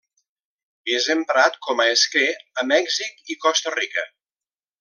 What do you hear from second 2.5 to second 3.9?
a Mèxic i Costa